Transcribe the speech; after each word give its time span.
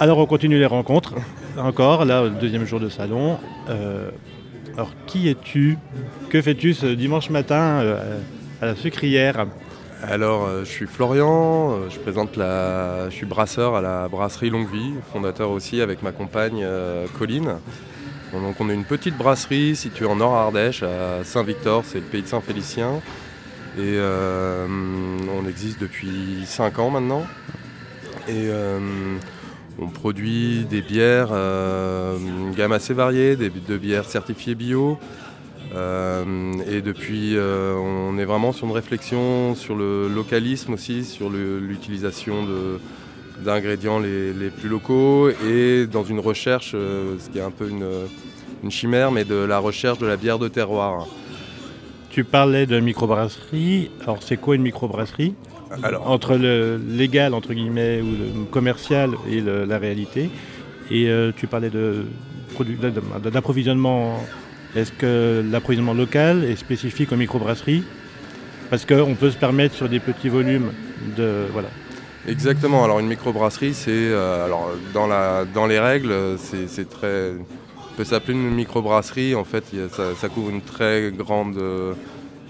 Alors 0.00 0.18
on 0.18 0.26
continue 0.26 0.60
les 0.60 0.66
rencontres. 0.66 1.14
Encore, 1.56 2.04
là, 2.04 2.22
le 2.22 2.30
deuxième 2.30 2.64
jour 2.64 2.78
de 2.78 2.88
salon. 2.88 3.36
Euh, 3.68 4.10
alors 4.74 4.92
qui 5.08 5.28
es-tu? 5.28 5.76
Que 6.30 6.40
fais-tu 6.40 6.72
ce 6.72 6.86
dimanche 6.86 7.30
matin 7.30 7.80
euh, 7.80 8.20
à 8.62 8.66
la 8.66 8.76
sucrière? 8.76 9.46
Alors 10.04 10.46
euh, 10.46 10.60
je 10.60 10.70
suis 10.70 10.86
Florian, 10.86 11.90
je 11.90 11.98
présente 11.98 12.36
la. 12.36 13.10
Je 13.10 13.14
suis 13.16 13.26
brasseur 13.26 13.74
à 13.74 13.80
la 13.80 14.06
brasserie 14.06 14.50
Longue 14.50 14.70
Vie, 14.72 14.92
fondateur 15.12 15.50
aussi 15.50 15.80
avec 15.80 16.04
ma 16.04 16.12
compagne 16.12 16.64
Colline. 17.18 17.54
Donc 18.32 18.60
on 18.60 18.70
est 18.70 18.74
une 18.74 18.84
petite 18.84 19.18
brasserie 19.18 19.74
située 19.74 20.06
en 20.06 20.14
Nord-Ardèche, 20.14 20.84
à 20.84 21.24
Saint-Victor, 21.24 21.82
c'est 21.84 21.98
le 21.98 22.04
pays 22.04 22.22
de 22.22 22.28
Saint-Félicien. 22.28 23.00
Et 23.76 23.98
on 23.98 25.48
existe 25.48 25.80
depuis 25.80 26.44
5 26.44 26.78
ans 26.78 26.90
maintenant. 26.90 27.24
Et 28.28 28.48
on 29.80 29.86
produit 29.86 30.64
des 30.64 30.82
bières, 30.82 31.28
euh, 31.32 32.16
une 32.18 32.54
gamme 32.54 32.72
assez 32.72 32.94
variée, 32.94 33.36
des, 33.36 33.50
de 33.50 33.76
bières 33.76 34.04
certifiées 34.04 34.54
bio. 34.54 34.98
Euh, 35.74 36.52
et 36.70 36.80
depuis, 36.80 37.36
euh, 37.36 37.74
on 37.74 38.18
est 38.18 38.24
vraiment 38.24 38.52
sur 38.52 38.66
une 38.66 38.72
réflexion 38.72 39.54
sur 39.54 39.76
le 39.76 40.08
localisme 40.08 40.74
aussi, 40.74 41.04
sur 41.04 41.28
l'utilisation 41.30 42.46
d'ingrédients 43.44 43.98
les, 43.98 44.50
plus 44.50 44.68
locaux 44.68 45.30
et 45.46 45.86
dans 45.86 46.04
une 46.04 46.20
recherche, 46.20 46.72
euh, 46.74 47.16
ce 47.18 47.28
qui 47.30 47.38
est 47.38 47.42
un 47.42 47.50
peu 47.50 47.68
une, 47.68 47.86
une 48.64 48.70
chimère, 48.70 49.12
mais 49.12 49.24
de 49.24 49.34
la 49.34 49.58
recherche 49.58 49.98
de 49.98 50.06
la 50.06 50.16
bière 50.16 50.38
de 50.38 50.48
terroir. 50.48 51.06
Tu 52.10 52.24
parlais 52.24 52.66
de 52.66 52.80
microbrasserie. 52.80 53.90
Alors 54.02 54.22
c'est 54.22 54.38
quoi 54.38 54.56
une 54.56 54.62
microbrasserie? 54.62 55.34
Alors, 55.82 56.10
Entre 56.10 56.36
le 56.36 56.80
légal, 56.88 57.34
entre 57.34 57.52
guillemets, 57.52 58.00
ou 58.00 58.06
le 58.06 58.44
commercial 58.50 59.10
et 59.30 59.40
le- 59.40 59.64
la 59.64 59.78
réalité. 59.78 60.30
Et 60.90 61.08
euh, 61.08 61.32
tu 61.36 61.46
parlais 61.46 61.70
de 61.70 62.04
d'approvisionnement. 63.30 64.24
Est-ce 64.74 64.92
que 64.92 65.44
l'approvisionnement 65.50 65.94
local 65.94 66.44
est 66.44 66.56
spécifique 66.56 67.12
aux 67.12 67.16
microbrasseries? 67.16 67.84
Parce 68.70 68.84
qu'on 68.84 69.14
peut 69.14 69.30
se 69.30 69.36
permettre 69.36 69.74
sur 69.74 69.88
des 69.88 70.00
petits 70.00 70.28
volumes 70.28 70.72
de... 71.16 71.44
Voilà. 71.52 71.68
Exactement. 72.26 72.84
Alors 72.84 72.98
une 73.00 73.06
microbrasserie, 73.06 73.74
c'est 73.74 73.90
euh, 73.92 74.44
alors 74.46 74.70
dans 74.92 75.06
la 75.06 75.44
dans 75.46 75.66
les 75.66 75.78
règles, 75.78 76.12
c'est 76.38 76.88
très 76.88 77.32
on 77.38 77.96
peut 77.96 78.04
s'appeler 78.04 78.34
une 78.34 78.50
microbrasserie. 78.54 79.34
En 79.34 79.44
fait, 79.44 79.64
a- 79.74 79.88
ça, 79.88 80.14
ça 80.16 80.28
couvre 80.28 80.50
une 80.50 80.60
très 80.62 81.12
grande 81.16 81.56
euh, 81.58 81.92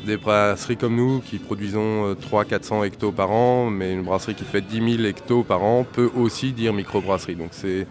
des 0.06 0.16
brasseries 0.16 0.76
comme 0.76 0.96
nous 0.96 1.20
qui 1.20 1.38
produisons 1.38 2.14
300-400 2.14 2.86
hectos 2.86 3.12
par 3.12 3.30
an, 3.30 3.70
mais 3.70 3.92
une 3.92 4.02
brasserie 4.02 4.34
qui 4.34 4.44
fait 4.44 4.60
10 4.60 4.96
000 4.96 5.08
hectos 5.08 5.42
par 5.42 5.62
an 5.62 5.84
peut 5.84 6.10
aussi 6.16 6.52
dire 6.52 6.72
microbrasserie. 6.72 7.36
Donc 7.36 7.50
c'est 7.52 7.86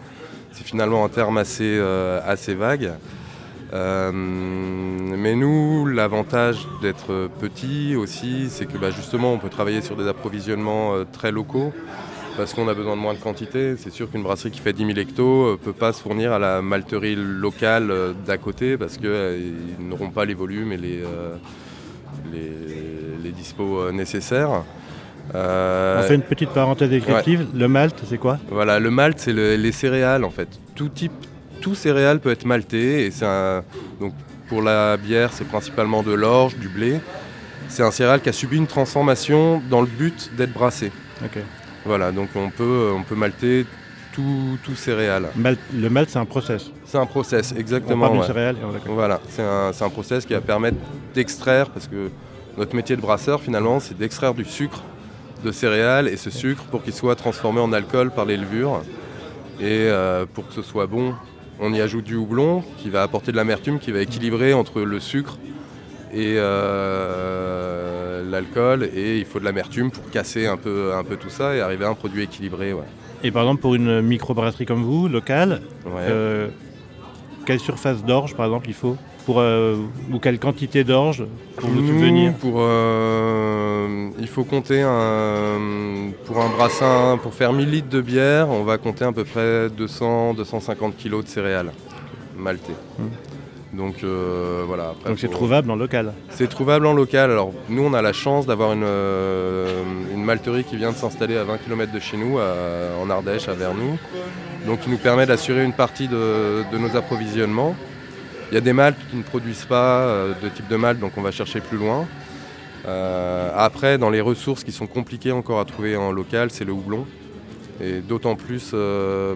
finalement 0.52 1.04
un 1.04 1.08
terme 1.08 1.38
assez 1.38 1.78
euh, 1.78 2.36
vague. 2.58 2.92
Euh, 3.74 4.10
mais 4.12 5.34
nous, 5.34 5.86
l'avantage 5.86 6.66
d'être 6.80 7.28
petit 7.40 7.96
aussi, 7.96 8.48
c'est 8.48 8.66
que 8.66 8.78
bah, 8.78 8.90
justement, 8.90 9.32
on 9.32 9.38
peut 9.38 9.50
travailler 9.50 9.82
sur 9.82 9.96
des 9.96 10.08
approvisionnements 10.08 10.94
euh, 10.94 11.04
très 11.10 11.32
locaux 11.32 11.72
parce 12.38 12.54
qu'on 12.54 12.68
a 12.68 12.74
besoin 12.74 12.96
de 12.96 13.00
moins 13.00 13.14
de 13.14 13.18
quantité. 13.18 13.76
C'est 13.76 13.90
sûr 13.90 14.08
qu'une 14.08 14.22
brasserie 14.22 14.52
qui 14.52 14.60
fait 14.60 14.72
10 14.72 14.86
000 14.86 14.98
hectos 14.98 15.52
ne 15.52 15.56
peut 15.56 15.72
pas 15.72 15.92
se 15.92 16.00
fournir 16.00 16.32
à 16.32 16.38
la 16.38 16.62
malterie 16.62 17.16
locale 17.16 17.90
euh, 17.90 18.12
d'à 18.26 18.38
côté 18.38 18.78
parce 18.78 18.96
qu'ils 18.96 19.54
n'auront 19.80 20.10
pas 20.10 20.24
les 20.24 20.34
volumes 20.34 20.72
et 20.72 20.76
les, 20.76 21.02
euh, 21.02 21.34
les, 22.32 23.22
les 23.22 23.30
dispos 23.30 23.80
euh, 23.80 23.92
nécessaires. 23.92 24.62
Euh, 25.34 26.00
On 26.02 26.08
fait 26.08 26.14
une 26.14 26.22
petite 26.22 26.50
parenthèse 26.50 26.88
descriptive. 26.90 27.46
Le 27.54 27.68
malt, 27.68 27.94
c'est 28.08 28.18
quoi? 28.18 28.38
Voilà, 28.50 28.78
le 28.80 28.90
malt, 28.90 29.18
c'est 29.18 29.32
le- 29.32 29.56
les 29.56 29.72
céréales 29.72 30.24
en 30.24 30.30
fait. 30.30 30.48
Tout 30.74 30.88
type, 30.88 31.12
tout 31.60 31.74
céréale 31.74 32.18
peut 32.20 32.30
être 32.30 32.46
malté 32.46 33.04
et 33.04 33.10
c'est 33.10 33.26
un, 33.26 33.62
donc 34.00 34.14
pour 34.48 34.62
la 34.62 34.96
bière, 34.96 35.30
c'est 35.32 35.46
principalement 35.46 36.02
de 36.02 36.12
l'orge, 36.12 36.56
du 36.56 36.68
blé. 36.68 37.00
C'est 37.68 37.82
un 37.82 37.90
céréal 37.90 38.22
qui 38.22 38.30
a 38.30 38.32
subi 38.32 38.56
une 38.56 38.66
transformation 38.66 39.60
dans 39.68 39.82
le 39.82 39.86
but 39.86 40.30
d'être 40.36 40.54
brassé. 40.54 40.90
Ok. 41.22 41.38
Voilà, 41.84 42.12
donc 42.12 42.30
on 42.34 42.48
peut, 42.48 42.90
on 42.96 43.02
peut 43.02 43.14
malter 43.14 43.66
tout, 44.18 44.58
tout 44.64 44.74
céréal. 44.74 45.28
Malt- 45.36 45.58
le 45.72 45.88
malt, 45.88 46.10
c'est 46.10 46.18
un 46.18 46.24
process. 46.24 46.70
C'est 46.84 46.98
un 46.98 47.06
process, 47.06 47.52
On 47.54 47.60
exactement. 47.60 48.00
parle 48.00 48.12
d'une 48.12 48.20
ouais. 48.22 48.26
céréale 48.26 48.56
et 48.60 48.64
on 48.64 48.72
d'accord. 48.72 48.94
Voilà, 48.94 49.20
c'est 49.28 49.42
un, 49.42 49.70
un 49.80 49.88
process 49.90 50.26
qui 50.26 50.32
va 50.32 50.40
permettre 50.40 50.76
d'extraire, 51.14 51.70
parce 51.70 51.86
que 51.86 52.10
notre 52.56 52.74
métier 52.74 52.96
de 52.96 53.00
brasseur 53.00 53.40
finalement, 53.40 53.78
c'est 53.78 53.96
d'extraire 53.96 54.34
du 54.34 54.44
sucre 54.44 54.82
de 55.44 55.52
céréales 55.52 56.08
et 56.08 56.16
ce 56.16 56.30
sucre 56.30 56.64
pour 56.64 56.82
qu'il 56.82 56.92
soit 56.92 57.14
transformé 57.14 57.60
en 57.60 57.72
alcool 57.72 58.10
par 58.10 58.24
les 58.24 58.36
levures. 58.36 58.82
Et 59.60 59.86
euh, 59.88 60.26
pour 60.32 60.48
que 60.48 60.52
ce 60.54 60.62
soit 60.62 60.86
bon, 60.86 61.14
on 61.60 61.72
y 61.72 61.80
ajoute 61.80 62.04
du 62.04 62.16
houblon 62.16 62.62
qui 62.78 62.90
va 62.90 63.02
apporter 63.02 63.30
de 63.32 63.36
l'amertume, 63.36 63.78
qui 63.78 63.92
va 63.92 64.00
équilibrer 64.00 64.52
entre 64.52 64.80
le 64.80 64.98
sucre 65.00 65.38
et 66.12 66.34
euh, 66.38 67.57
l'alcool. 68.22 68.88
Et 68.94 69.18
il 69.18 69.24
faut 69.24 69.38
de 69.40 69.44
l'amertume 69.44 69.90
pour 69.90 70.08
casser 70.10 70.46
un 70.46 70.56
peu, 70.56 70.92
un 70.94 71.04
peu 71.04 71.16
tout 71.16 71.30
ça 71.30 71.54
et 71.54 71.60
arriver 71.60 71.84
à 71.84 71.88
un 71.90 71.94
produit 71.94 72.22
équilibré. 72.22 72.72
Ouais. 72.72 72.84
Et 73.24 73.30
par 73.30 73.42
exemple, 73.42 73.60
pour 73.60 73.74
une 73.74 74.00
microbrasserie 74.00 74.66
comme 74.66 74.82
vous, 74.84 75.08
locale, 75.08 75.60
Ouais. 75.86 75.92
euh, 76.08 76.48
quelle 77.46 77.58
surface 77.60 78.04
d'orge, 78.04 78.34
par 78.34 78.46
exemple, 78.46 78.68
il 78.68 78.74
faut 78.74 78.96
pour, 79.26 79.40
euh, 79.40 79.76
Ou 80.12 80.18
quelle 80.20 80.38
quantité 80.38 80.84
d'orge 80.84 81.24
pour 81.56 81.68
vous 81.68 81.80
Nous, 81.82 81.86
subvenir 81.88 82.32
pour, 82.34 82.54
euh, 82.58 84.08
il 84.18 84.26
faut 84.26 84.44
compter 84.44 84.80
un, 84.82 85.58
pour 86.24 86.40
un 86.40 86.48
brassin, 86.48 87.18
pour 87.22 87.34
faire 87.34 87.52
1000 87.52 87.70
litres 87.70 87.88
de 87.90 88.00
bière, 88.00 88.48
on 88.48 88.62
va 88.64 88.78
compter 88.78 89.04
à 89.04 89.12
peu 89.12 89.24
près 89.24 89.68
200-250 89.68 90.92
kg 90.96 91.22
de 91.22 91.28
céréales 91.28 91.72
maltées. 92.38 92.72
Donc 93.72 94.02
euh, 94.02 94.62
voilà. 94.66 94.90
après, 94.90 95.10
Donc 95.10 95.18
c'est 95.18 95.26
faut- 95.26 95.32
trouvable 95.34 95.70
en 95.70 95.76
local. 95.76 96.14
C'est 96.30 96.48
trouvable 96.48 96.86
en 96.86 96.94
local. 96.94 97.30
Alors 97.30 97.52
nous, 97.68 97.82
on 97.82 97.92
a 97.92 98.00
la 98.00 98.12
chance 98.14 98.46
d'avoir 98.46 98.72
une, 98.72 98.82
euh, 98.84 99.82
une 100.14 100.24
malterie 100.24 100.64
qui 100.64 100.76
vient 100.76 100.90
de 100.92 100.96
s'installer 100.96 101.36
à 101.36 101.44
20 101.44 101.58
km 101.58 101.92
de 101.92 102.00
chez 102.00 102.16
nous, 102.16 102.38
à- 102.38 102.98
en 103.02 103.10
Ardèche, 103.10 103.48
à 103.48 103.52
Vernoux. 103.54 103.98
Donc 104.66 104.80
qui 104.80 104.90
nous 104.90 104.96
permet 104.98 105.26
d'assurer 105.26 105.64
une 105.64 105.72
partie 105.74 106.08
de, 106.08 106.62
de 106.72 106.78
nos 106.78 106.96
approvisionnements. 106.96 107.74
Il 108.50 108.54
y 108.54 108.58
a 108.58 108.62
des 108.62 108.72
maltes 108.72 108.96
qui 109.10 109.16
ne 109.16 109.22
produisent 109.22 109.66
pas 109.66 110.00
euh, 110.00 110.32
de 110.42 110.48
type 110.48 110.68
de 110.68 110.76
malt, 110.76 110.98
donc 110.98 111.12
on 111.18 111.22
va 111.22 111.30
chercher 111.30 111.60
plus 111.60 111.76
loin. 111.78 112.06
Après, 113.54 113.98
dans 113.98 114.08
les 114.08 114.22
ressources 114.22 114.64
qui 114.64 114.72
sont 114.72 114.86
compliquées 114.86 115.32
encore 115.32 115.60
à 115.60 115.66
trouver 115.66 115.94
en 115.96 116.10
local, 116.10 116.50
c'est 116.50 116.64
le 116.64 116.72
houblon. 116.72 117.04
Et 117.82 118.00
d'autant 118.00 118.34
plus 118.34 118.74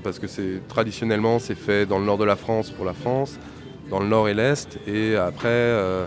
parce 0.02 0.18
que 0.18 0.26
c'est 0.26 0.66
traditionnellement 0.68 1.38
c'est 1.38 1.54
fait 1.54 1.84
dans 1.84 1.98
le 1.98 2.04
nord 2.06 2.16
de 2.18 2.24
la 2.24 2.36
France 2.36 2.70
pour 2.70 2.84
la 2.86 2.94
France, 2.94 3.38
dans 3.92 4.00
le 4.00 4.08
nord 4.08 4.28
et 4.28 4.34
l'est. 4.34 4.78
Et 4.86 5.16
après, 5.16 5.48
euh, 5.48 6.06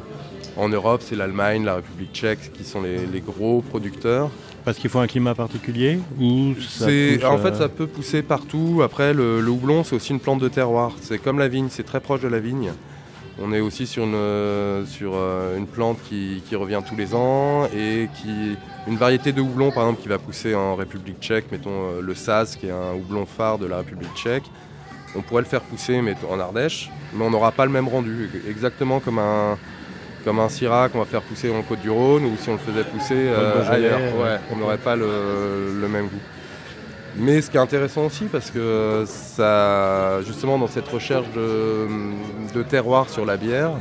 en 0.57 0.67
Europe, 0.67 1.01
c'est 1.05 1.15
l'Allemagne, 1.15 1.63
la 1.63 1.75
République 1.75 2.11
tchèque 2.13 2.51
qui 2.51 2.63
sont 2.65 2.81
les, 2.81 3.05
les 3.05 3.21
gros 3.21 3.61
producteurs. 3.61 4.29
Parce 4.65 4.79
qu'il 4.79 4.89
faut 4.89 4.97
un 4.97 5.05
climat 5.05 5.35
particulier 5.35 5.99
ou 6.19 6.55
ça 6.59 6.87
pousse, 6.87 7.23
en 7.23 7.37
fait, 7.37 7.49
euh, 7.49 7.59
ça 7.59 7.69
peut 7.69 7.85
pousser 7.85 8.23
partout. 8.23 8.81
Après, 8.83 9.13
le, 9.13 9.39
le 9.39 9.51
houblon, 9.51 9.83
c'est 9.83 9.95
aussi 9.95 10.11
une 10.11 10.19
plante 10.19 10.39
de 10.39 10.47
terroir. 10.49 10.93
C'est 11.01 11.19
comme 11.19 11.37
la 11.37 11.47
vigne, 11.47 11.67
c'est 11.69 11.83
très 11.83 11.99
proche 11.99 12.21
de 12.21 12.27
la 12.27 12.39
vigne. 12.39 12.71
On 13.39 13.53
est 13.53 13.59
aussi 13.59 13.85
sur 13.85 14.05
une, 14.05 14.15
euh, 14.15 14.83
sur, 14.85 15.13
une 15.55 15.67
plante 15.67 15.99
qui, 16.09 16.41
qui 16.47 16.55
revient 16.55 16.81
tous 16.87 16.95
les 16.95 17.13
ans 17.13 17.65
et 17.65 18.09
qui 18.15 18.57
une 18.87 18.97
variété 18.97 19.31
de 19.31 19.41
houblon, 19.41 19.71
par 19.71 19.83
exemple, 19.83 20.01
qui 20.01 20.07
va 20.07 20.17
pousser 20.17 20.55
en 20.55 20.75
République 20.75 21.19
tchèque, 21.19 21.51
mettons 21.51 21.99
le 22.01 22.15
Saz, 22.15 22.55
qui 22.55 22.67
est 22.67 22.71
un 22.71 22.93
houblon 22.95 23.25
phare 23.25 23.59
de 23.59 23.65
la 23.67 23.77
République 23.77 24.13
tchèque. 24.15 24.45
On 25.17 25.21
pourrait 25.21 25.41
le 25.43 25.47
faire 25.47 25.61
pousser 25.61 26.01
mettons, 26.01 26.31
en 26.31 26.39
Ardèche, 26.39 26.89
mais 27.13 27.23
on 27.23 27.29
n'aura 27.29 27.51
pas 27.51 27.65
le 27.65 27.71
même 27.71 27.87
rendu. 27.87 28.29
Exactement 28.49 28.99
comme 28.99 29.19
un, 29.19 29.57
comme 30.23 30.39
un 30.39 30.49
Syrah 30.49 30.89
qu'on 30.89 30.99
va 30.99 31.05
faire 31.05 31.21
pousser 31.21 31.49
en 31.51 31.61
Côte-du-Rhône 31.61 32.25
ou 32.25 32.33
si 32.37 32.49
on 32.49 32.53
le 32.53 32.59
faisait 32.59 32.83
pousser 32.83 33.15
euh, 33.15 33.69
ailleurs. 33.69 33.99
ouais. 33.99 34.23
Ouais, 34.23 34.39
on 34.51 34.57
n'aurait 34.57 34.77
pas 34.77 34.95
le, 34.95 35.77
le 35.79 35.87
même 35.87 36.05
goût. 36.07 36.21
Mais 37.17 37.41
ce 37.41 37.49
qui 37.49 37.55
est 37.55 37.61
intéressant 37.61 38.05
aussi, 38.07 38.25
parce 38.25 38.51
que 38.51 39.05
ça, 39.07 40.21
justement 40.23 40.57
dans 40.57 40.67
cette 40.67 40.87
recherche 40.89 41.27
de, 41.33 41.87
de 42.53 42.61
terroir 42.63 43.09
sur 43.09 43.25
la 43.25 43.37
bière, 43.37 43.71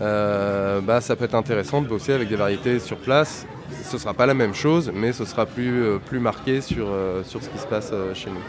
euh, 0.00 0.80
bah, 0.80 1.02
ça 1.02 1.16
peut 1.16 1.24
être 1.26 1.34
intéressant 1.34 1.82
de 1.82 1.86
bosser 1.86 2.14
avec 2.14 2.28
des 2.28 2.36
variétés 2.36 2.78
sur 2.78 2.96
place. 2.96 3.46
Ce 3.84 3.96
ne 3.96 4.00
sera 4.00 4.14
pas 4.14 4.26
la 4.26 4.34
même 4.34 4.54
chose, 4.54 4.90
mais 4.94 5.12
ce 5.12 5.24
sera 5.26 5.44
plus, 5.44 5.82
euh, 5.82 5.98
plus 5.98 6.18
marqué 6.18 6.60
sur, 6.60 6.86
euh, 6.88 7.22
sur 7.24 7.42
ce 7.42 7.48
qui 7.50 7.58
se 7.58 7.66
passe 7.66 7.90
euh, 7.92 8.14
chez 8.14 8.30
nous. 8.30 8.42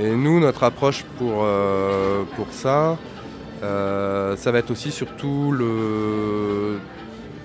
Et 0.00 0.10
nous, 0.10 0.40
notre 0.40 0.64
approche 0.64 1.04
pour, 1.18 1.42
euh, 1.42 2.22
pour 2.36 2.46
ça, 2.50 2.96
euh, 3.62 4.36
ça 4.36 4.52
va 4.52 4.58
être 4.58 4.70
aussi 4.70 4.90
surtout 4.90 5.52
le. 5.52 6.78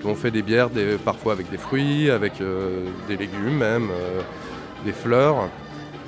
On 0.04 0.14
fait 0.14 0.30
des 0.30 0.42
bières 0.42 0.68
parfois 1.04 1.32
avec 1.32 1.50
des 1.50 1.56
fruits, 1.56 2.10
avec 2.10 2.40
euh, 2.40 2.84
des 3.08 3.16
légumes 3.16 3.56
même, 3.56 3.88
des 4.84 4.92
fleurs. 4.92 5.48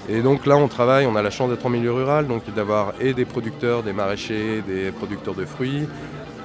Et 0.08 0.20
donc 0.20 0.44
là, 0.46 0.56
on 0.58 0.68
travaille, 0.68 1.06
on 1.06 1.16
a 1.16 1.22
la 1.22 1.30
chance 1.30 1.48
d'être 1.48 1.64
en 1.64 1.70
milieu 1.70 1.92
rural, 1.92 2.26
donc 2.26 2.42
d'avoir 2.54 2.92
et 3.00 3.14
des 3.14 3.24
producteurs, 3.24 3.82
des 3.82 3.94
maraîchers, 3.94 4.62
des 4.68 4.92
producteurs 4.92 5.34
de 5.34 5.46
fruits, 5.46 5.88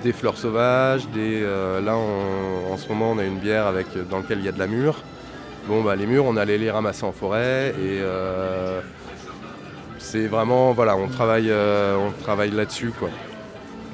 des 0.01 0.13
fleurs 0.13 0.37
sauvages, 0.37 1.03
là 1.13 1.95
on- 1.95 2.73
en 2.73 2.77
ce 2.77 2.87
moment 2.89 3.11
on 3.11 3.17
a 3.19 3.23
une 3.25 3.37
bière 3.37 3.67
avec, 3.67 3.87
dans 4.09 4.17
laquelle 4.17 4.39
il 4.39 4.45
y 4.45 4.49
a 4.49 4.53
de 4.53 4.57
la 4.59 4.67
mûre. 4.67 5.03
Bon 5.67 5.83
bah 5.83 5.95
les 5.95 6.07
mûres 6.07 6.25
on 6.25 6.37
allait 6.37 6.57
les 6.57 6.71
ramasser 6.71 7.03
en 7.03 7.11
forêt 7.11 7.75
et 7.79 7.99
c'est 10.01 10.27
vraiment, 10.27 10.73
voilà, 10.73 10.95
on 10.97 11.07
travaille, 11.07 11.51
on 11.51 12.11
travaille 12.23 12.51
là-dessus, 12.51 12.91
quoi. 12.97 13.09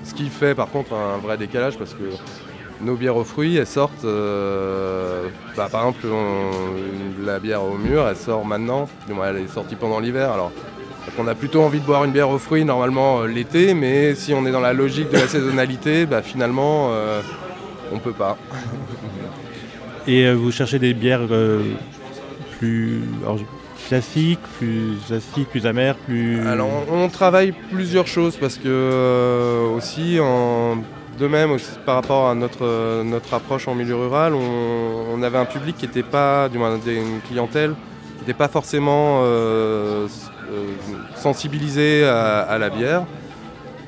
Ce 0.03 0.13
qui 0.13 0.29
fait 0.29 0.55
par 0.55 0.69
contre 0.69 0.93
un 0.93 1.17
vrai 1.17 1.37
décalage 1.37 1.77
parce 1.77 1.93
que 1.93 2.03
nos 2.81 2.95
bières 2.95 3.17
aux 3.17 3.25
fruits, 3.25 3.57
elles 3.57 3.67
sortent, 3.67 4.05
bah, 4.05 5.67
par 5.71 5.81
exemple, 5.81 6.07
la 7.23 7.39
bière 7.39 7.63
au 7.63 7.77
mur, 7.77 8.07
elle 8.07 8.15
sort 8.15 8.45
maintenant, 8.45 8.87
elle 9.25 9.37
est 9.37 9.47
sortie 9.47 9.75
pendant 9.75 9.99
l'hiver, 9.99 10.31
alors 10.31 10.51
on 11.19 11.27
a 11.27 11.35
plutôt 11.35 11.61
envie 11.61 11.79
de 11.79 11.85
boire 11.85 12.03
une 12.03 12.11
bière 12.11 12.29
aux 12.29 12.37
fruits 12.37 12.65
normalement 12.65 13.23
l'été, 13.23 13.73
mais 13.73 14.13
si 14.15 14.33
on 14.33 14.45
est 14.45 14.51
dans 14.51 14.59
la 14.59 14.73
logique 14.73 15.09
de 15.09 15.17
la 15.17 15.27
saisonnalité, 15.27 16.05
bah, 16.07 16.21
finalement, 16.21 16.91
on 17.91 17.99
peut 17.99 18.13
pas. 18.13 18.37
Et 20.07 20.25
euh, 20.25 20.33
vous 20.35 20.51
cherchez 20.51 20.79
des 20.79 20.93
bières 20.93 21.27
euh, 21.31 21.61
plus 22.57 23.01
classiques, 23.87 24.39
plus 24.57 24.97
acides, 25.11 25.47
plus 25.47 25.65
amères, 25.65 25.95
plus. 25.95 26.45
Alors 26.47 26.69
on, 26.91 27.09
travaille 27.09 27.53
plusieurs 27.71 28.07
choses 28.07 28.37
parce 28.37 28.57
que 28.57 28.67
euh, 28.67 29.75
aussi 29.75 30.19
en 30.21 30.77
de 31.17 31.27
même 31.27 31.57
par 31.85 31.95
rapport 31.95 32.29
à 32.29 32.35
notre, 32.35 33.01
notre 33.03 33.33
approche 33.33 33.67
en 33.67 33.73
milieu 33.73 33.95
rural, 33.95 34.33
on, 34.35 35.23
avait 35.23 35.39
un 35.39 35.45
public 35.45 35.75
qui 35.75 35.87
n'était 35.87 36.03
pas, 36.03 36.47
du 36.47 36.59
moins 36.59 36.77
une 36.85 37.21
clientèle 37.27 37.73
qui 38.17 38.19
n'était 38.19 38.35
pas 38.37 38.47
forcément 38.47 39.23
sensibilisée 41.15 42.05
à 42.05 42.55
la 42.59 42.69
bière. 42.69 43.05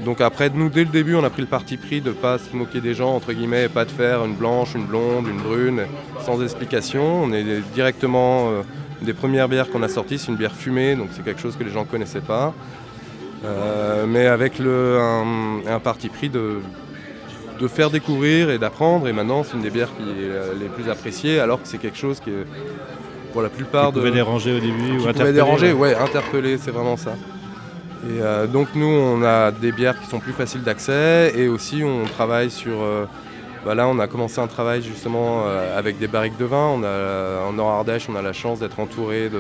Donc 0.04 0.22
après, 0.22 0.50
nous, 0.50 0.69
dès 0.69 0.86
le 0.86 0.90
début, 0.90 1.16
on 1.16 1.24
a 1.24 1.30
pris 1.30 1.42
le 1.42 1.48
parti 1.48 1.75
pris 1.75 2.00
de 2.00 2.10
ne 2.10 2.13
pas 2.13 2.38
se 2.38 2.56
moquer 2.56 2.80
des 2.80 2.94
gens, 2.94 3.16
entre 3.16 3.34
guillemets, 3.34 3.66
et 3.66 3.69
pas 3.69 3.84
de 3.84 3.92
faire 3.92 4.24
une 4.24 4.34
blanche, 4.34 4.74
une 4.75 4.86
blonde, 4.86 5.28
une 5.28 5.42
brune, 5.42 5.81
sans 6.25 6.42
explication. 6.42 7.24
On 7.24 7.34
est 7.34 7.44
directement, 7.74 8.50
euh, 8.50 8.62
des 9.01 9.13
premières 9.13 9.48
bières 9.48 9.69
qu'on 9.69 9.84
a 9.84 9.88
sorties, 9.88 10.18
c'est 10.18 10.28
une 10.28 10.38
bière 10.38 10.54
fumée, 10.54 10.96
donc 10.96 11.10
c'est 11.12 11.24
quelque 11.24 11.42
chose 11.42 11.56
que 11.56 11.63
les 11.63 11.72
gens 11.72 11.81
ne 11.81 11.90
connaissaient 11.90 12.22
pas. 12.22 12.54
Euh, 13.46 14.06
mais 14.07 14.28
avec 14.28 14.60
le, 14.60 15.00
un, 15.68 15.80
parti 15.80 16.10
pris 16.10 16.30
de, 16.30 16.60
de 17.60 17.68
faire 17.68 17.90
découvrir 17.90 18.50
et 18.50 18.57
d'apprendre, 18.57 19.07
et 19.07 19.13
maintenant 19.13 19.44
c'est 19.44 19.56
une 19.56 19.62
des 19.62 19.69
bières 19.69 19.92
qui 19.96 20.04
est 20.04 20.30
euh, 20.30 20.54
les 20.60 20.68
plus 20.68 20.90
appréciées, 20.90 21.40
alors 21.40 21.62
que 21.62 21.68
c'est 21.68 21.78
quelque 21.78 21.98
chose 21.98 22.19
qui 22.19 22.31
est, 22.31 22.46
pour 23.31 23.42
la 23.42 23.50
plupart 23.50 23.94
qui 23.94 24.00
de... 24.00 24.10
déranger 24.10 24.57
au 24.57 24.60
début 24.60 24.98
qui 24.98 25.07
ou 25.07 25.13
pouvait 25.13 25.34
déranger, 25.34 25.72
ouais, 25.72 25.96
interpeller, 25.96 26.57
c'est 26.57 26.72
vraiment 26.72 26.98
ça. 26.98 27.16
Et 28.10 28.22
euh, 28.22 28.48
donc 28.48 28.69
nous, 28.75 28.88
on 28.88 29.24
a 29.24 29.51
des 29.51 29.72
bières 29.72 30.00
qui 30.00 30.07
sont 30.07 30.19
plus 30.19 30.34
faciles 30.34 30.63
d'accès 30.63 31.34
et 31.36 31.48
aussi 31.48 31.84
on 31.84 32.04
travaille 32.06 32.51
sur... 32.51 32.81
Euh, 32.81 33.06
bah 33.66 33.76
là, 33.76 33.88
on 33.88 34.00
a 34.00 34.08
commencé 34.08 34.40
un 34.40 34.48
travail 34.48 34.82
justement 34.82 35.44
euh, 35.46 35.78
avec 35.78 35.98
des 36.00 36.08
barriques 36.08 36.38
de 36.38 36.46
vin. 36.46 36.68
On 36.76 36.84
a, 36.84 37.46
en 37.48 37.54
Nord-Ardèche, 37.54 38.08
on 38.10 38.16
a 38.16 38.22
la 38.22 38.34
chance 38.34 38.60
d'être 38.60 38.80
entouré 38.80 39.30
de, 39.30 39.40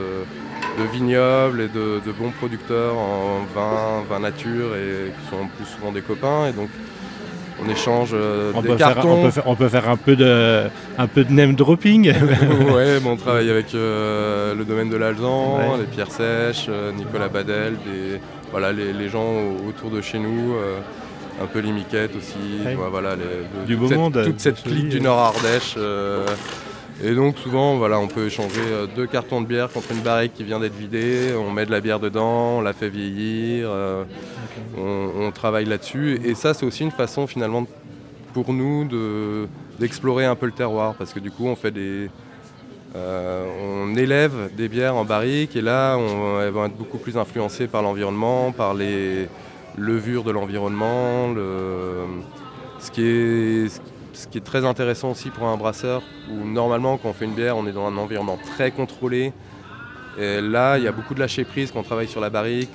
vignobles 0.91 1.61
et 1.61 1.67
de, 1.67 2.11
bons 2.17 2.31
producteurs 2.31 2.97
en 2.97 3.39
vin, 3.53 4.03
vin 4.09 4.19
nature 4.19 4.75
et 4.75 5.11
qui 5.11 5.29
sont 5.29 5.47
plus 5.55 5.65
souvent 5.65 5.91
des 5.91 6.01
copains. 6.01 6.47
Et 6.47 6.53
donc 6.53 6.69
on 7.61 7.69
échange 7.69 8.11
des 8.11 8.75
cartons. 8.77 9.29
on, 9.45 9.55
peut 9.55 9.67
faire, 9.67 9.89
un 9.89 9.97
peu 9.97 10.15
de, 10.15 10.63
un 10.97 11.07
peu 11.07 11.25
de 11.25 11.33
name 11.33 11.55
dropping. 11.55 12.09
ouais, 12.73 12.99
on 13.05 13.17
travaille 13.17 13.49
avec 13.49 13.73
le 13.73 14.63
domaine 14.63 14.89
de 14.89 14.95
l'Alzan, 14.95 15.77
les 15.77 15.85
pierres 15.85 16.11
sèches, 16.11 16.69
Nicolas 16.95 17.27
Badel, 17.27 17.73
des, 17.85 18.19
voilà, 18.51 18.71
les, 18.71 19.09
gens 19.09 19.33
autour 19.67 19.91
de 19.91 20.01
chez 20.01 20.19
nous, 20.19 20.55
euh, 20.55 20.79
un 21.41 21.45
peu 21.45 21.59
les 21.59 21.71
miquettes 21.71 22.15
aussi, 22.15 22.37
voilà, 22.91 23.15
du 23.65 23.77
toute, 23.77 23.87
cette, 23.87 23.97
monde, 23.97 24.23
toute 24.23 24.39
cette 24.39 24.63
clique 24.63 24.89
du 24.89 25.01
Nord 25.01 25.19
Ardèche. 25.19 25.75
Euh, 25.77 26.25
et 27.03 27.15
donc 27.15 27.37
souvent, 27.37 27.77
voilà, 27.77 27.99
on 27.99 28.07
peut 28.07 28.25
échanger 28.25 28.61
euh, 28.67 28.87
deux 28.93 29.07
cartons 29.07 29.41
de 29.41 29.45
bière 29.45 29.71
contre 29.71 29.91
une 29.91 30.01
barrique 30.01 30.33
qui 30.33 30.43
vient 30.43 30.59
d'être 30.59 30.75
vidée. 30.75 31.33
On 31.35 31.51
met 31.51 31.65
de 31.65 31.71
la 31.71 31.79
bière 31.79 31.99
dedans, 31.99 32.57
on 32.57 32.61
la 32.61 32.73
fait 32.73 32.89
vieillir, 32.89 33.69
on, 34.77 35.31
travaille 35.31 35.65
là-dessus. 35.65 36.19
Et 36.25 36.35
ça, 36.35 36.53
c'est 36.53 36.65
aussi 36.65 36.83
une 36.83 36.91
façon 36.91 37.27
finalement 37.27 37.65
pour 38.33 38.53
nous 38.53 38.87
d'explorer 39.79 40.25
un 40.25 40.35
peu 40.35 40.45
le 40.45 40.51
terroir, 40.51 40.95
parce 40.95 41.13
que 41.13 41.19
du 41.19 41.31
coup, 41.31 41.47
on 41.47 41.55
fait 41.55 41.71
des, 41.71 42.09
euh, 42.95 43.45
on 43.61 43.95
élève 43.95 44.49
des 44.57 44.67
bières 44.67 44.95
en 44.95 45.05
barrique 45.05 45.55
et 45.55 45.61
là, 45.61 45.95
on, 45.95 46.41
elles 46.41 46.49
vont 46.49 46.65
être 46.65 46.75
beaucoup 46.75 46.97
plus 46.97 47.17
influencées 47.17 47.67
par 47.67 47.83
l'environnement, 47.83 48.51
par 48.51 48.73
les 48.73 49.27
levures 49.77 50.23
de 50.23 50.31
l'environnement. 50.31 51.33
Ce, 52.79 52.91
qui 52.91 54.37
est, 54.37 54.43
très 54.43 54.65
intéressant 54.65 55.11
aussi 55.11 55.29
pour 55.29 55.47
un 55.47 55.57
brasseur, 55.57 56.01
où 56.31 56.45
normalement, 56.45 56.97
quand 56.97 57.09
on 57.09 57.13
fait 57.13 57.25
une 57.25 57.33
bière, 57.33 57.57
on 57.57 57.67
est 57.67 57.71
dans 57.71 57.87
un 57.87 57.97
environnement 57.97 58.37
très 58.55 58.71
contrôlé. 58.71 59.33
Et 60.17 60.41
là, 60.41 60.77
il 60.77 60.83
y 60.83 60.87
a 60.87 60.91
beaucoup 60.91 61.13
de 61.13 61.19
lâcher 61.19 61.45
prise 61.45 61.71
quand 61.71 61.79
on 61.79 61.83
travaille 61.83 62.07
sur 62.07 62.21
la 62.21 62.29
barrique, 62.29 62.71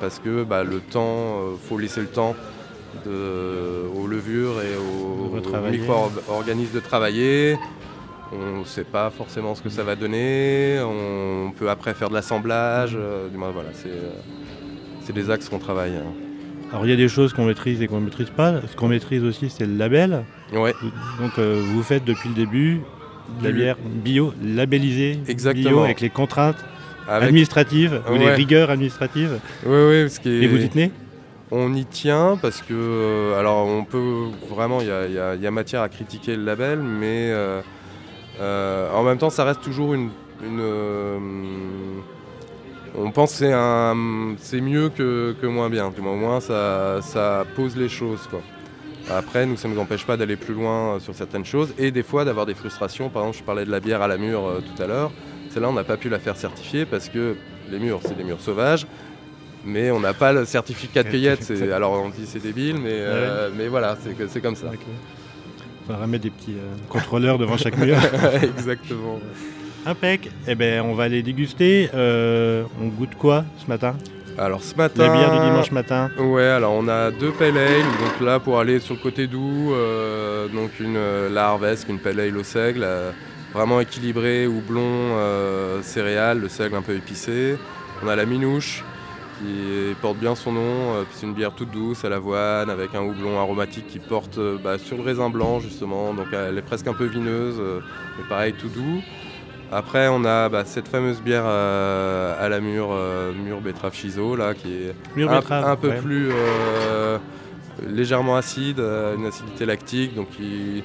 parce 0.00 0.18
que 0.18 0.44
bah, 0.44 0.64
le 0.64 0.80
temps, 0.80 1.40
il 1.40 1.54
euh, 1.54 1.56
faut 1.56 1.78
laisser 1.78 2.00
le 2.00 2.08
temps 2.08 2.34
aux 3.06 4.06
levures 4.06 4.62
et 4.62 4.74
aux 4.76 5.70
micro-organismes 5.70 6.74
de 6.74 6.80
travailler. 6.80 7.56
On 8.32 8.60
ne 8.60 8.64
sait 8.64 8.84
pas 8.84 9.10
forcément 9.10 9.54
ce 9.54 9.62
que 9.62 9.68
ça 9.68 9.84
va 9.84 9.94
donner. 9.94 10.80
On 10.82 11.52
peut 11.52 11.70
après 11.70 11.94
faire 11.94 12.08
de 12.08 12.14
l'assemblage. 12.14 12.96
Euh, 12.96 13.28
voilà, 13.32 13.68
euh, 13.86 14.10
c'est 15.06 15.12
des 15.12 15.30
axes 15.30 15.48
qu'on 15.48 15.58
travaille. 15.58 15.92
Hein. 15.92 16.12
Alors 16.72 16.84
il 16.84 16.90
y 16.90 16.92
a 16.92 16.96
des 16.96 17.08
choses 17.08 17.32
qu'on 17.32 17.44
maîtrise 17.44 17.80
et 17.80 17.86
qu'on 17.86 18.00
ne 18.00 18.06
maîtrise 18.06 18.30
pas. 18.30 18.54
Ce 18.68 18.74
qu'on 18.74 18.88
maîtrise 18.88 19.22
aussi, 19.22 19.48
c'est 19.50 19.66
le 19.66 19.76
label. 19.76 20.24
Ouais. 20.52 20.74
Donc 21.20 21.38
euh, 21.38 21.62
vous 21.64 21.82
faites 21.82 22.04
depuis 22.04 22.28
le 22.28 22.34
début 22.34 22.80
de 23.40 23.44
la 23.44 23.52
bière 23.52 23.76
bio 23.84 24.32
labellisée, 24.42 25.18
Exactement. 25.28 25.68
bio 25.68 25.80
avec 25.84 26.00
les 26.00 26.10
contraintes 26.10 26.64
administratives 27.08 28.02
ou 28.10 28.16
les 28.16 28.30
rigueurs 28.30 28.70
administratives. 28.70 29.38
Oui, 29.64 29.78
oui. 29.88 30.10
Ce 30.10 30.18
qui 30.18 30.28
Et 30.28 30.48
vous 30.48 30.62
y 30.62 30.68
tenez? 30.68 30.90
On 31.52 31.72
y 31.74 31.84
tient 31.84 32.36
parce 32.42 32.60
que, 32.62 33.32
alors 33.38 33.64
on 33.64 33.84
peut 33.84 34.24
vraiment, 34.50 34.80
il 34.80 35.12
y, 35.12 35.46
a 35.46 35.50
matière 35.52 35.82
à 35.82 35.88
critiquer 35.88 36.34
le 36.34 36.42
label, 36.42 36.80
mais 36.80 37.32
euh, 38.40 38.90
en 38.92 39.04
même 39.04 39.18
temps, 39.18 39.30
ça 39.30 39.44
reste 39.44 39.62
toujours 39.62 39.94
une. 39.94 40.10
Euh, 40.42 41.18
on 42.98 43.10
pense 43.10 43.38
que 43.38 44.36
c'est 44.38 44.60
mieux 44.60 44.88
que, 44.90 45.46
moins 45.46 45.70
bien. 45.70 45.90
Du 45.90 46.00
au 46.00 46.14
moins, 46.14 46.40
ça, 46.40 47.44
pose 47.54 47.76
les 47.76 47.88
choses. 47.88 48.26
Quoi. 48.28 48.40
Après, 49.10 49.46
nous, 49.46 49.56
ça 49.56 49.68
ne 49.68 49.74
nous 49.74 49.80
empêche 49.80 50.04
pas 50.04 50.16
d'aller 50.16 50.36
plus 50.36 50.54
loin 50.54 50.98
sur 50.98 51.14
certaines 51.14 51.44
choses 51.44 51.72
et 51.78 51.90
des 51.90 52.02
fois 52.02 52.24
d'avoir 52.24 52.46
des 52.46 52.54
frustrations. 52.54 53.08
Par 53.08 53.22
exemple, 53.22 53.38
je 53.38 53.44
parlais 53.44 53.64
de 53.64 53.70
la 53.70 53.80
bière 53.80 54.02
à 54.02 54.08
la 54.08 54.16
mûre 54.16 54.44
euh, 54.44 54.60
tout 54.60 54.82
à 54.82 54.86
l'heure. 54.86 55.12
Celle-là, 55.50 55.68
on 55.68 55.72
n'a 55.72 55.84
pas 55.84 55.96
pu 55.96 56.08
la 56.08 56.18
faire 56.18 56.36
certifier 56.36 56.86
parce 56.86 57.08
que 57.08 57.36
les 57.70 57.78
murs, 57.78 58.00
c'est 58.02 58.16
des 58.16 58.24
murs 58.24 58.40
sauvages. 58.40 58.86
Mais 59.64 59.90
on 59.90 60.00
n'a 60.00 60.14
pas 60.14 60.32
le 60.32 60.44
certificat 60.44 61.02
de 61.02 61.08
cueillette. 61.08 61.52
Alors 61.74 61.92
on 61.92 62.08
dit 62.08 62.24
c'est 62.24 62.42
débile, 62.42 62.78
mais, 62.78 63.04
mais 63.56 63.66
voilà, 63.66 63.96
c'est 64.28 64.40
comme 64.40 64.54
ça. 64.54 64.66
On 65.88 65.92
va 65.92 65.98
remettre 65.98 66.24
des 66.24 66.30
petits 66.30 66.54
euh, 66.54 66.74
contrôleurs 66.88 67.38
devant 67.38 67.56
chaque 67.56 67.78
mur. 67.78 67.96
Exactement. 68.42 69.20
Impec. 69.86 70.30
Eh 70.48 70.54
ben, 70.54 70.82
on 70.82 70.94
va 70.94 71.04
aller 71.04 71.22
déguster. 71.22 71.88
Euh, 71.94 72.64
on 72.82 72.88
goûte 72.88 73.14
quoi 73.16 73.44
ce 73.56 73.66
matin? 73.68 73.96
Alors 74.36 74.62
ce 74.62 74.74
matin. 74.74 75.06
La 75.06 75.16
bière 75.16 75.32
du 75.32 75.46
dimanche 75.46 75.70
matin. 75.70 76.10
Ouais, 76.18 76.44
alors 76.44 76.74
on 76.74 76.88
a 76.88 77.10
deux 77.10 77.30
pale 77.30 77.56
ale. 77.56 77.82
Donc 77.82 78.20
là, 78.20 78.40
pour 78.40 78.58
aller 78.58 78.80
sur 78.80 78.94
le 78.94 79.00
côté 79.00 79.26
doux, 79.26 79.72
euh, 79.72 80.48
donc 80.48 80.78
une 80.80 80.98
la 81.32 81.46
Harvest, 81.46 81.86
une 81.88 81.98
pale 81.98 82.20
ale 82.20 82.36
au 82.36 82.42
seigle, 82.42 82.86
vraiment 83.54 83.80
équilibré, 83.80 84.46
houblon, 84.46 85.16
céréales, 85.82 86.40
le 86.40 86.48
seigle 86.48 86.74
un 86.76 86.82
peu 86.82 86.94
épicé. 86.94 87.56
On 88.04 88.08
a 88.08 88.16
la 88.16 88.26
minouche, 88.26 88.84
qui 89.38 89.94
porte 90.00 90.18
bien 90.18 90.34
son 90.34 90.52
nom. 90.52 90.94
Euh, 90.94 91.04
c'est 91.12 91.26
une 91.26 91.34
bière 91.34 91.52
toute 91.52 91.70
douce 91.70 92.04
à 92.04 92.08
l'avoine 92.08 92.70
avec 92.70 92.94
un 92.94 93.02
houblon 93.02 93.38
aromatique 93.38 93.86
qui 93.86 93.98
porte 93.98 94.38
euh, 94.38 94.58
bah, 94.62 94.78
sur 94.78 94.96
le 94.96 95.02
raisin 95.02 95.30
blanc 95.30 95.60
justement. 95.60 96.14
Donc 96.14 96.28
elle 96.32 96.58
est 96.58 96.62
presque 96.62 96.86
un 96.86 96.94
peu 96.94 97.04
vineuse, 97.04 97.56
euh, 97.58 97.80
mais 98.18 98.24
pareil 98.28 98.54
tout 98.54 98.68
doux. 98.68 99.02
Après 99.72 100.08
on 100.08 100.24
a 100.24 100.48
bah, 100.48 100.64
cette 100.64 100.88
fameuse 100.88 101.20
bière 101.20 101.44
à 101.44 102.48
la 102.48 102.60
mûre, 102.60 102.94
mûre 103.34 103.60
betterave 103.60 103.94
chiso 103.94 104.36
là 104.36 104.54
qui 104.54 104.72
est 104.72 105.22
un, 105.50 105.76
peu 105.76 105.90
plus 105.94 106.30
légèrement 107.86 108.36
acide, 108.36 108.78
une 108.80 109.26
acidité 109.26 109.66
lactique 109.66 110.14
donc 110.14 110.30
qui, 110.30 110.82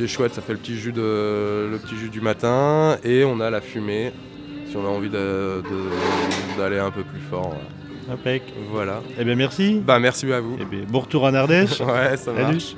est 0.00 0.06
chouette, 0.06 0.34
ça 0.34 0.42
fait 0.42 0.52
le 0.52 0.58
petit 0.58 0.76
jus, 0.76 0.92
de, 0.92 1.68
le 1.70 1.78
petit 1.78 1.96
jus 1.96 2.10
du 2.10 2.20
matin. 2.20 2.98
Et 3.04 3.24
on 3.24 3.40
a 3.40 3.48
la 3.48 3.60
fumée 3.60 4.12
on 4.76 4.86
a 4.86 4.88
envie 4.88 5.10
d'aller 5.10 6.78
un 6.78 6.90
peu 6.90 7.02
plus 7.02 7.20
fort. 7.20 7.56
Voilà. 8.70 9.02
Eh 9.18 9.24
bien 9.24 9.34
merci. 9.34 9.80
Bah 9.84 9.98
merci 9.98 10.30
à 10.32 10.40
vous. 10.40 10.56
Eh 10.60 10.64
bien, 10.64 10.80
bon 10.88 11.00
retour 11.00 11.24
en 11.24 11.34
Ardèche. 11.34 11.80
ouais, 11.80 12.16
ça 12.16 12.32
marche. 12.32 12.76